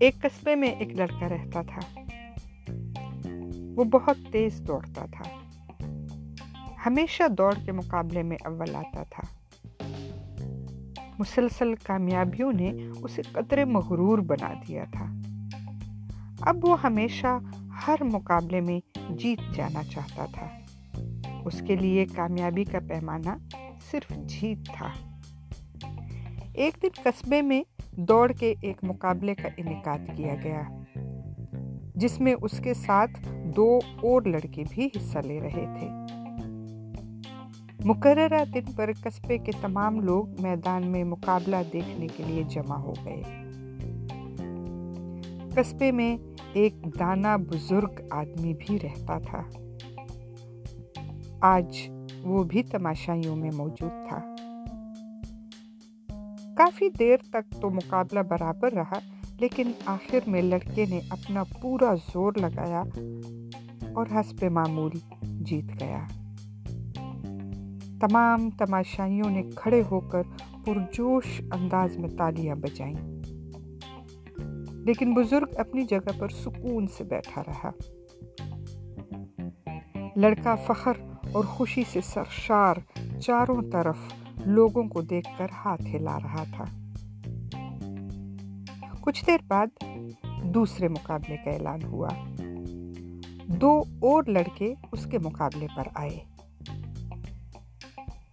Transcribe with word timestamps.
ایک 0.00 0.20
قصبے 0.20 0.54
میں 0.54 0.68
ایک 0.68 0.88
لڑکا 0.88 1.28
رہتا 1.28 1.62
تھا۔ 1.62 2.00
وہ 3.76 3.84
بہت 3.84 4.16
تیز 4.32 4.60
دوڑتا 4.66 5.06
تھا۔ 5.06 5.24
ہمیشہ 6.86 7.28
دوڑ 7.28 7.54
کے 7.64 7.72
مقابلے 7.72 8.22
میں 8.22 8.36
اول 8.44 8.76
آتا 8.76 9.02
تھا۔ 9.02 9.22
مسلسل 11.18 11.74
کامیابیوں 11.74 12.52
نے 12.52 12.72
اسے 13.02 13.22
قطر 13.22 13.64
مغرور 13.64 14.18
بنا 14.18 14.52
دیا 14.68 14.84
تھا۔ 14.92 15.06
اب 16.40 16.64
وہ 16.64 16.82
ہمیشہ 16.82 17.38
ہر 17.86 17.96
مقابلے 18.02 18.60
میں 18.60 18.80
جیت 19.10 19.54
جانا 19.54 19.82
چاہتا 19.82 20.26
تھا۔ 20.34 20.46
اس 21.44 21.62
کے 21.66 21.76
لیے 21.76 22.06
کامیابی 22.06 22.64
کا 22.64 22.78
پیمانہ 22.88 23.36
صرف 23.90 24.12
جیت 24.16 24.58
تھا۔ 24.74 24.88
ایک 26.52 26.82
دن 26.82 26.88
قصبے 27.02 27.42
میں 27.42 27.62
دوڑ 27.96 28.32
کے 28.32 28.54
ایک 28.62 28.76
مقابلے 28.82 29.34
کا 29.34 29.48
انعقاد 29.56 29.98
کیا 30.16 30.34
گیا، 30.44 30.62
جس 31.94 32.20
میں 32.20 32.34
اس 32.42 32.60
کے 32.64 32.74
ساتھ 32.74 33.28
دو 33.56 33.78
اور 34.02 34.22
لڑکے 34.22 34.64
بھی 34.70 34.86
حصہ 34.96 35.18
لے 35.18 35.40
رہے 35.40 35.66
تھے۔ 35.78 35.88
مقررہ 37.84 38.44
دن 38.54 38.72
پر 38.76 38.90
قصبے 39.02 39.38
کے 39.38 39.52
تمام 39.60 40.00
لوگ 40.00 40.26
میدان 40.42 40.86
میں 40.86 41.04
مقابلہ 41.04 41.56
دیکھنے 41.72 42.06
کے 42.16 42.22
لیے 42.26 42.42
جمع 42.42 42.76
ہو 42.76 42.94
گئے۔ 43.04 43.22
قصبے 45.54 45.92
میں 45.92 46.16
ایک 46.52 46.74
دانا 46.98 47.36
بزرگ 47.36 48.00
آدمی 48.10 48.54
بھی 48.54 48.78
رہتا 48.82 49.18
تھا۔ 49.18 49.42
آج 51.40 51.90
وہ 52.22 52.42
بھی 52.42 52.62
تماشائیوں 52.62 53.36
میں 53.36 53.50
موجود 53.56 54.08
تھا۔ 54.08 54.34
کافی 56.60 56.88
دیر 56.88 57.16
تک 57.16 57.60
تو 57.60 57.70
مقابلہ 57.70 58.20
برابر 58.20 58.72
رہا، 58.72 58.98
لیکن 59.40 59.70
آخر 59.84 60.18
میں 60.26 60.42
لڑکے 60.42 60.84
نے 60.90 61.00
اپنا 61.10 61.44
پورا 61.60 61.94
زور 61.94 62.32
لگایا 62.36 62.82
اور 63.94 64.06
حسب 64.14 64.44
معمول 64.44 64.90
جیت 65.22 65.80
گیا۔ 65.80 66.06
تمام 68.00 68.50
تماشائیوں 68.50 69.30
نے 69.30 69.42
کھڑے 69.56 69.82
ہو 69.90 70.00
کر 70.00 70.22
پرجوش 70.66 71.40
انداز 71.52 71.96
میں 71.96 72.08
تالیاں 72.08 72.56
بجائیں۔ 72.56 73.22
لیکن 74.84 75.14
بزرگ 75.14 75.46
اپنی 75.56 75.82
جگہ 75.84 76.18
پر 76.18 76.28
سکون 76.28 76.86
سے 76.86 77.04
بیٹھا 77.04 77.42
رہا۔ 77.46 77.70
لڑکا 80.16 80.54
فخر 80.54 80.92
اور 81.32 81.44
خوشی 81.44 81.82
سے 81.92 82.00
سرشار 82.00 82.74
چاروں 83.20 83.62
طرف 83.72 83.96
لوگوں 84.46 84.82
کو 84.82 85.02
دیکھ 85.02 85.38
کر 85.38 85.46
ہاتھ 85.64 85.82
ہلا 85.82 86.18
رہا 86.18 86.44
تھا۔ 86.44 86.64
کچھ 89.00 89.26
دیر 89.26 89.38
بعد 89.48 89.66
دوسرے 90.44 90.88
مقابلے 90.88 91.36
کا 91.36 91.50
اعلان 91.50 91.82
ہوا۔ 91.82 92.08
دو 93.46 93.82
اور 94.00 94.24
لڑکے 94.24 94.74
اس 94.92 95.06
کے 95.10 95.18
مقابلے 95.18 95.66
پر 95.76 95.82
آئے۔ 95.94 96.18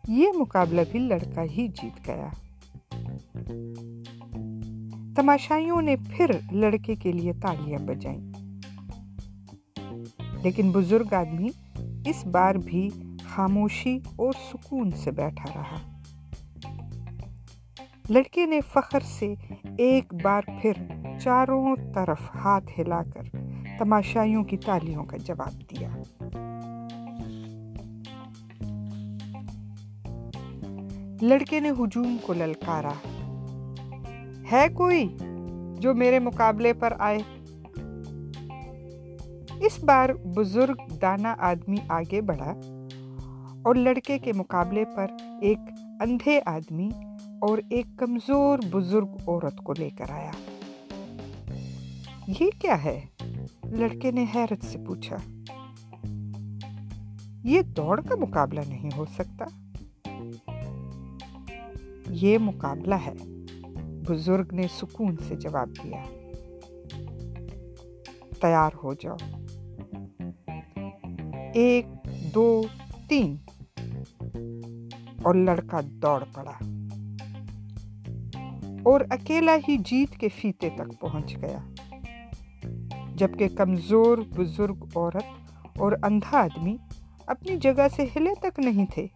یہ 0.08 0.28
مقابلہ 0.40 0.82
بھی 0.92 1.00
لڑکا 1.00 1.42
ہی 1.44 1.68
جیت 1.68 2.08
گیا۔ 2.08 2.28
تماشائیوں 5.16 5.82
نے 5.82 5.96
پھر 5.96 6.32
لڑکے 6.52 6.96
کے 6.96 7.12
لیے 7.12 7.34
تالیاں 7.34 7.80
بجائیں۔ 7.80 8.32
لیکن 10.44 10.72
بزرگ 10.72 11.14
آدمی 11.14 11.50
اس 12.06 12.26
بار 12.26 12.56
بھی 12.56 12.90
خاموشی 13.24 14.00
اور 14.16 14.34
سکون 14.54 14.92
سے 14.92 15.12
بیٹھا 15.12 15.50
رہا۔ 15.56 15.97
لڑکے 18.10 18.46
نے 18.46 18.60
فخر 18.62 19.00
سے 19.00 19.34
ایک 19.78 20.14
بار 20.14 20.42
پھر 20.62 20.72
چاروں 21.20 21.76
طرف 21.94 22.36
ہاتھ 22.36 22.80
ہلا 22.80 23.02
کر 23.04 23.38
تماشائیوں 23.80 24.44
کی 24.44 24.58
تالیوں 24.58 25.04
کا 25.04 25.18
جواب 25.18 25.54
دیا۔ 25.72 25.90
لڑکے 31.22 31.60
نے 31.60 31.70
ہجوم 31.70 32.18
کو 32.22 32.34
للکارا۔ 32.34 32.92
ہے 34.52 34.68
کوئی 34.74 35.18
جو 35.80 35.94
میرے 35.94 36.20
مقابلے 36.20 36.74
پر 36.74 36.94
آئے؟ 37.00 37.20
اس 39.60 39.84
بار 39.84 40.10
بزرگ 40.10 40.94
دانا 41.02 41.36
آدمی 41.40 41.78
آگے 41.88 42.22
بڑھا 42.22 42.52
اور 43.66 43.76
لڑکے 43.76 44.20
کے 44.20 44.34
مقابلے 44.34 44.86
پر 44.96 45.08
ایک 45.42 45.60
اندھے 46.02 46.40
آدمی 46.46 46.90
اور 47.42 47.58
ایک 47.70 47.86
کمزور 47.98 48.60
بزرگ 48.72 49.08
عورت 49.28 49.58
کو 49.64 49.74
لے 49.78 49.90
کر 49.90 50.10
آیا۔ 50.10 50.32
یہ 52.28 52.48
کیا 52.62 52.84
ہے؟ 52.84 53.06
لڑکے 53.64 54.12
نے 54.12 54.26
حیرت 54.36 54.66
سے 54.66 54.80
پوچھا۔ 54.88 55.16
یہ 57.44 57.62
دوڑ 57.62 58.02
کا 58.02 58.16
مقابلہ 58.16 58.60
نہیں 58.68 58.90
ہو 58.98 59.06
سکتا۔ 59.06 59.46
یہ 62.10 62.38
مقابلہ 62.38 62.96
ہے۔ 62.96 63.14
بزرگ 64.08 64.46
نے 64.52 64.64
سکون 64.78 65.16
سے 65.28 65.36
جواب 65.36 65.70
دیا۔ 65.84 66.04
تیار 68.42 68.72
ہو 68.84 68.94
جاؤ۔ 68.94 69.16
ایک، 71.54 71.86
دو، 72.34 72.64
تین۔ 73.08 73.38
اور 75.24 75.36
لڑکا 75.36 75.80
دوڑ 75.84 76.24
پڑا۔ 76.34 76.77
اور 78.88 79.02
اکیلا 79.10 79.58
ہی 79.68 79.78
جیت 79.78 80.18
کے 80.18 80.30
فیتے 80.30 80.70
تک 80.70 81.00
پہنچ 81.00 81.38
گیا۔ 81.38 81.60
جبکہ 83.16 83.48
کمزور 83.48 84.18
بزرگ 84.18 84.76
عورت 84.96 85.26
اور 85.78 85.92
اندھا 86.04 86.40
آدمی 86.40 86.78
اپنی 87.28 87.58
جگہ 87.58 87.88
سے 87.96 88.06
ہلے 88.16 88.30
تک 88.42 88.60
نہیں 88.60 88.86
تھے۔ 88.94 89.08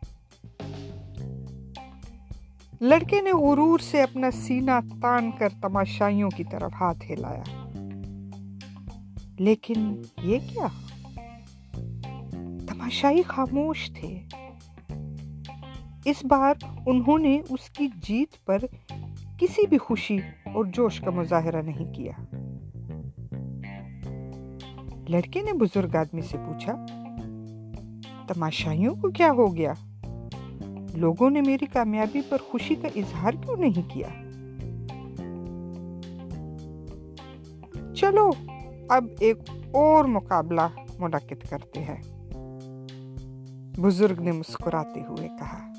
لڑکے 2.81 3.21
نے 3.21 3.31
غرور 3.31 3.79
سے 3.79 4.01
اپنا 4.01 4.31
سینہ 4.31 4.71
تان 5.01 5.31
کر 5.31 5.49
تماشائیوں 5.61 6.29
کی 6.29 6.43
طرف 6.43 6.73
ہاتھ 6.73 7.11
ہلایا۔ 7.11 7.43
لیکن 9.39 10.01
یہ 10.23 10.39
کیا؟ 10.49 10.67
تماشائی 12.67 13.23
خاموش 13.23 13.91
تھے۔ 13.95 14.23
اس 16.05 16.25
بار 16.25 16.53
انہوں 16.85 17.19
نے 17.19 17.41
اس 17.49 17.69
کی 17.69 17.87
جیت 17.95 18.45
پر 18.45 18.57
کسی 19.41 19.67
بھی 19.67 19.77
خوشی 19.77 20.17
اور 20.53 20.65
جوش 20.65 20.99
کا 20.99 21.11
مظاہرہ 21.11 21.61
نہیں 21.61 21.93
کیا۔ 21.93 22.11
لڑکے 25.09 25.41
نے 25.41 25.53
بزرگ 25.53 25.95
آدمی 25.95 26.21
سے 26.21 26.37
پوچھا، 26.37 26.85
تماشائیوں 28.27 28.95
کو 28.95 29.11
کیا 29.11 29.31
ہو 29.31 29.55
گیا؟ 29.55 29.73
لوگوں 30.95 31.29
نے 31.29 31.41
میری 31.41 31.65
کامیابی 31.65 32.21
پر 32.29 32.37
خوشی 32.49 32.75
کا 32.75 32.87
اظہار 32.95 33.31
کیوں 33.31 33.57
نہیں 33.57 33.89
کیا؟ 33.89 34.07
چلو، 37.93 38.29
اب 38.89 39.05
ایک 39.19 39.37
اور 39.73 40.05
مقابلہ 40.05 40.67
منعقد 40.99 41.49
کرتے 41.49 41.79
ہیں۔ 41.79 42.21
بزرگ 43.81 44.21
نے 44.21 44.31
مسکراتے 44.31 44.99
ہوئے 45.01 45.27
کہا 45.27 45.70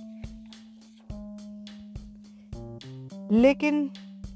لیکن 3.31 3.87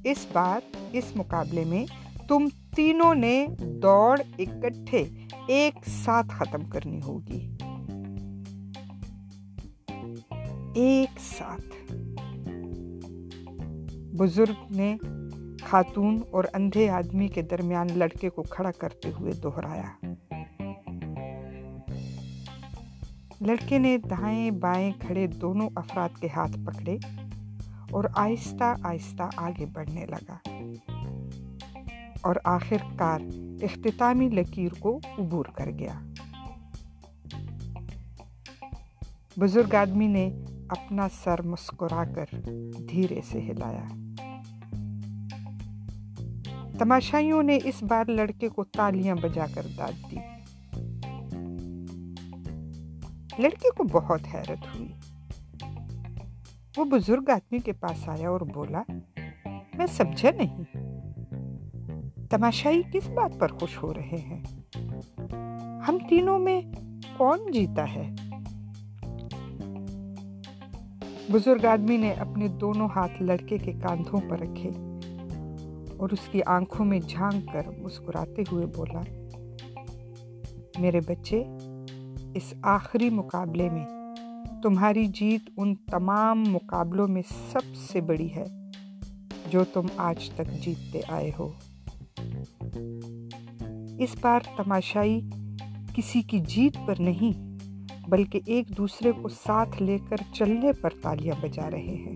اس 0.05 0.27
بار 0.33 0.77
اس 0.93 1.05
مقابلے 1.17 1.65
میں 1.65 1.87
تم 2.29 2.47
تینوں 2.77 3.15
نے 3.15 3.47
دوڑ 3.61 4.21
اکٹھے 4.39 5.05
ایک 5.47 5.75
ساتھ 5.87 6.27
ختم 6.27 6.65
کرنی 6.65 7.01
ہوگی۔ 7.03 7.57
ایک 10.75 11.19
ساتھ۔ 11.19 11.93
بزرگ 14.17 14.73
نے 14.73 14.97
خاتون 15.63 16.21
اور 16.31 16.45
اندھے 16.55 16.89
آدمی 16.89 17.29
کے 17.29 17.43
درمیان 17.43 17.87
لڑکے 17.95 18.29
کو 18.29 18.43
کھڑا 18.43 18.71
کرتے 18.71 19.13
ہوئے 19.21 19.33
دوہرایا 19.33 20.07
لڑکے 23.41 23.79
نے 23.79 23.99
دائیں 23.99 24.51
بائیں 24.51 24.93
کھڑے 25.01 25.27
دونوں 25.27 25.71
افراد 25.77 26.09
کے 26.21 26.29
ہاتھ 26.37 26.53
پکڑے۔ 26.53 26.97
اور 27.91 28.05
آہستہ 28.15 28.75
آہستہ 28.83 29.23
آگے 29.37 29.67
بڑھنے 29.67 30.07
لگا۔ 30.07 30.37
اور 32.21 32.37
آخر 32.45 32.77
کار 32.97 33.21
اختتامی 33.63 34.29
لکیر 34.29 34.73
کو 34.79 35.01
عبور 35.19 35.45
کر 35.45 35.71
گیا۔ 35.71 36.01
بزرگ 39.37 39.75
آدمی 39.75 40.07
نے 40.07 40.31
اپنا 40.69 41.09
سر 41.25 41.43
مسکرا 41.43 42.05
کر 42.05 42.25
دھیرے 42.91 43.21
سے 43.31 43.39
ہلایا۔ 43.41 43.85
تماشائیوں 46.79 47.43
نے 47.43 47.59
اس 47.65 47.83
بار 47.83 48.05
لڑکے 48.05 48.49
کو 48.49 48.65
تالیاں 48.65 49.17
بجا 49.23 49.47
کر 49.55 49.67
داد 49.79 50.11
دی۔ 50.11 50.17
لڑکے 53.39 53.71
کو 53.77 53.85
بہت 53.85 54.21
حیرت 54.35 54.77
ہوئی۔ 54.77 54.93
وہ 56.77 56.85
بزرگ 56.85 57.31
آدمی 57.31 57.59
کے 57.59 57.73
پاس 57.73 58.09
آیا 58.09 58.31
اور 58.31 58.41
بولا، 58.41 58.83
میں 59.75 59.87
سمجھا 59.87 60.31
نہیں۔ 60.37 60.63
تماشائی 62.31 62.83
کس 62.93 63.09
بات 63.09 63.39
پر 63.39 63.49
خوش 63.49 63.83
ہو 63.83 63.95
رہے 63.95 64.17
ہیں؟ 64.17 64.43
ہم 65.89 65.99
تینوں 66.09 66.39
میں 66.39 66.61
کون 67.17 67.53
جیتا 67.53 67.95
ہے؟ 67.95 68.11
بزرگ 71.33 71.65
آدمی 71.65 71.97
نے 71.97 72.13
اپنے 72.13 72.49
دونوں 72.49 72.89
ہاتھ 72.97 73.23
لڑکے 73.23 73.59
کے 73.59 73.73
کاندھوں 73.73 74.21
پر 74.31 74.41
رکھے 74.41 74.71
اور 75.97 76.11
اس 76.11 76.29
کی 76.31 76.41
آنکھوں 76.47 76.87
میں 76.87 77.01
جھانک 77.01 77.53
کر 77.53 77.63
مسکراتے 77.79 78.43
ہوئے 78.53 78.67
بولا، 78.67 79.03
میرے 80.79 81.01
بچے، 81.01 81.45
اس 82.35 82.55
آخری 82.63 83.11
مقابلے 83.11 83.71
میں 83.71 83.96
تمہاری 84.63 85.07
جیت 85.07 85.51
ان 85.57 85.75
تمام 85.75 86.43
مقابلوں 86.43 87.09
میں 87.09 87.23
سب 87.53 87.75
سے 87.77 88.01
بڑی 88.01 88.29
ہے، 88.35 88.45
جو 89.51 89.65
تم 89.65 89.87
آج 89.97 90.31
تک 90.31 90.53
جیتتے 90.63 91.01
آئے 91.09 91.31
ہو۔ 91.39 91.51
اس 93.99 94.17
بار 94.21 94.41
تماشائی 94.57 95.21
کسی 95.95 96.23
کی 96.23 96.39
جیت 96.39 96.77
پر 96.87 96.95
نہیں، 96.99 97.33
بلکہ 98.09 98.41
ایک 98.47 98.69
دوسرے 98.69 99.13
کو 99.13 99.29
ساتھ 99.29 99.83
لے 99.83 99.99
کر 100.09 100.17
چلنے 100.33 100.73
پر 100.73 100.91
تالیاں 101.03 101.37
بجا 101.41 101.71
رہے 101.71 101.97
ہیں۔ 101.97 102.15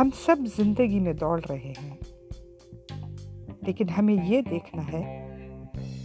ہم 0.00 0.10
سب 0.26 0.36
زندگی 0.56 1.00
میں 1.00 1.12
دوڑ 1.12 1.40
رہے 1.48 1.72
ہیں، 1.82 1.96
لیکن 3.62 3.88
ہمیں 3.88 4.16
یہ 4.28 4.40
دیکھنا 4.50 4.92
ہے 4.92 5.04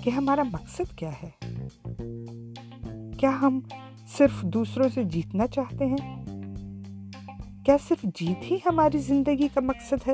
کہ 0.03 0.09
ہمارا 0.09 0.43
مقصد 0.43 0.97
کیا 0.97 1.11
ہے۔ 1.23 1.42
کیا 3.23 3.41
ہم 3.41 3.59
صرف 4.17 4.41
دوسروں 4.41 4.89
سے 4.93 5.03
جیتنا 5.03 5.47
چاہتے 5.47 5.85
ہیں؟ 5.85 6.25
کیا 7.65 7.77
صرف 7.87 8.05
جیت 8.15 8.51
ہی 8.51 8.57
ہماری 8.65 8.97
زندگی 8.97 9.47
کا 9.53 9.61
مقصد 9.61 10.07
ہے؟ 10.07 10.13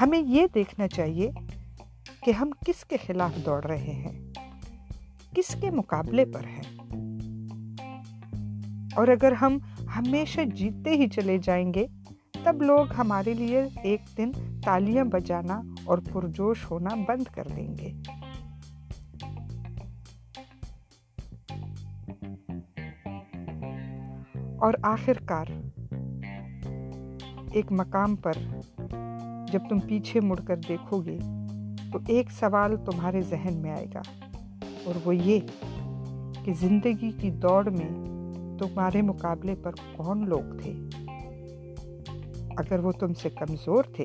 ہمیں 0.00 0.18
یہ 0.18 0.46
دیکھنا 0.54 0.88
چاہیے 0.88 1.30
کہ 2.24 2.30
ہم 2.30 2.50
کس 2.66 2.84
کے 2.84 2.96
خلاف 3.06 3.30
دوڑ 3.46 3.64
رہے 3.64 3.92
ہیں، 3.92 4.32
کس 5.36 5.56
کے 5.60 5.70
مقابلے 5.70 6.24
پر 6.24 6.44
ہیں؟ 6.44 6.78
اور 8.96 9.08
اگر 9.08 9.32
ہم 9.32 9.58
ہمیشہ 9.96 10.40
جیتتے 10.54 10.90
ہی 10.90 11.08
چلے 11.08 11.38
جائیں 11.38 11.74
گے، 11.74 11.86
تب 12.44 12.62
لوگ 12.62 12.92
ہمارے 12.92 13.34
لیے 13.34 13.62
ایک 13.82 14.00
دن 14.16 14.32
تالیاں 14.64 15.04
بجانا 15.04 15.62
اور 15.84 15.98
پرجوش 16.12 16.70
ہونا 16.70 16.90
بند 17.08 17.24
کر 17.34 17.44
دیں 17.56 17.78
گے۔ 17.78 17.92
اور 24.62 24.74
آخر 24.82 25.12
کار 25.24 25.46
ایک 27.52 27.72
مقام 27.72 28.16
پر 28.16 28.32
جب 29.52 29.60
تم 29.70 29.78
پیچھے 29.78 30.20
مڑ 30.20 30.36
کر 30.46 30.56
دیکھو 30.56 31.00
گے 31.00 31.18
تو 31.92 31.98
ایک 32.06 32.30
سوال 32.30 32.76
تمہارے 32.76 33.20
ذہن 33.20 33.58
میں 33.62 33.70
آئے 33.70 33.86
گا 33.94 34.02
اور 34.84 34.94
وہ 35.04 35.16
یہ 35.16 35.40
کہ 36.44 36.52
زندگی 36.52 37.10
کی 37.10 37.30
دوڑ 37.30 37.70
میں 37.70 37.88
تمہارے 38.58 39.02
مقابلے 39.02 39.54
پر 39.54 39.72
کون 39.96 40.28
لوگ 40.28 40.58
تھے؟ 40.62 40.72
اگر 42.56 42.78
وہ 42.78 42.92
تم 42.92 43.14
سے 43.14 43.30
کمزور 43.30 43.84
تھے، 43.84 44.04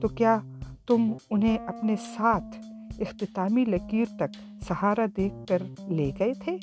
تو 0.00 0.08
کیا 0.08 0.38
تم 0.86 1.12
انہیں 1.30 1.56
اپنے 1.56 1.96
ساتھ 1.96 2.58
اختتامی 3.00 3.64
لکیر 3.64 4.04
تک 4.18 4.36
سہارا 4.68 5.06
دیکھ 5.16 5.34
کر 5.48 5.62
لے 5.88 6.10
گئے 6.18 6.34
تھے؟ 6.34 6.56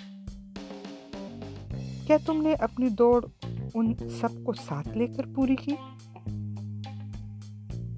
کیا 2.07 2.17
تم 2.25 2.41
نے 2.41 2.53
اپنی 2.53 2.89
دوڑ 2.89 3.25
ان 3.73 3.93
سب 4.21 4.43
کو 4.43 4.53
ساتھ 4.53 4.87
لے 4.87 5.07
کر 5.07 5.23
پوری 5.35 5.55
کی؟ 5.55 5.71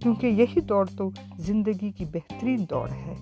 کیونکہ 0.02 0.28
یہی 0.28 0.62
دوڑ 0.62 0.86
تو 0.98 1.10
زندگی 1.38 1.92
کی 1.92 2.06
بہترین 2.06 2.66
دوڑ 2.70 2.90
ہے۔ 2.90 3.16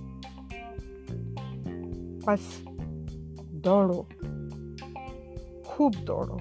بس 2.25 2.67
دوڑو، 3.51 4.03
خوب 5.65 5.93
دوڑو، 6.07 6.37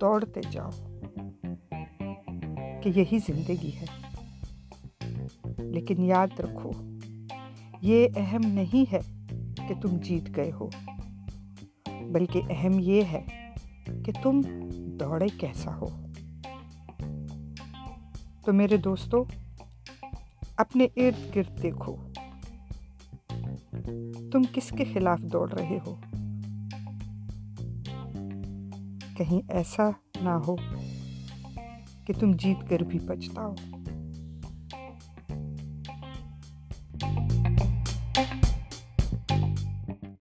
دوڑتے 0.00 0.40
جاؤ، 0.50 0.70
کہ 2.82 2.88
یہی 2.96 3.18
زندگی 3.18 3.70
ہے۔ 3.80 3.86
لیکن 5.58 6.04
یاد 6.04 6.40
رکھو، 6.40 6.70
یہ 7.82 8.08
اہم 8.16 8.40
نہیں 8.44 8.92
ہے 8.92 9.00
کہ 9.68 9.74
تم 9.82 9.96
جیت 9.96 10.36
گئے 10.36 10.50
ہو۔ 10.60 10.68
بلکہ 12.12 12.40
اہم 12.50 12.78
یہ 12.78 13.02
ہے 13.02 13.52
کہ 13.86 14.12
تم 14.22 14.40
دوڑے 15.00 15.26
کیسا 15.28 15.76
ہو۔ 15.76 15.86
تو 18.44 18.52
میرے 18.52 18.76
دوستو، 18.76 19.24
اپنے 20.56 20.84
ارد 20.84 21.36
گرد 21.36 21.62
دیکھو۔ 21.62 21.96
تم 24.32 24.42
کس 24.52 24.72
کے 24.78 24.84
خلاف 24.92 25.18
دوڑ 25.20 25.52
رہے 25.52 25.78
ہو؟ 25.86 25.94
کہیں 29.16 29.52
ایسا 29.52 29.90
نہ 30.22 30.28
ہو 30.28 30.56
کہ 32.06 32.12
تم 32.20 32.32
جیت 32.32 32.70
کر 32.70 32.80
بھی 32.80 32.98
پچھتاؤ۔ 32.98 33.54